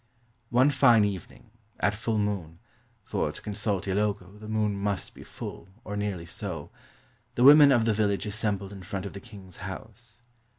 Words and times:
One 0.49 0.71
fine 0.71 1.05
evening, 1.05 1.51
at 1.79 1.93
full 1.93 2.17
moon 2.17 2.57
(for, 3.03 3.31
to 3.31 3.39
consult 3.39 3.83
Ilogo, 3.87 4.39
the 4.39 4.47
moon 4.47 4.75
must 4.75 5.13
be 5.13 5.21
full, 5.23 5.67
or 5.83 5.95
nearly 5.95 6.25
so), 6.25 6.71
the 7.35 7.43
women 7.43 7.71
of 7.71 7.85
the 7.85 7.93
village 7.93 8.25
assembled 8.25 8.73
in 8.73 8.81
front 8.81 9.05
of 9.05 9.13
the 9.13 9.19
king's 9.21 9.57
house. 9.57 10.21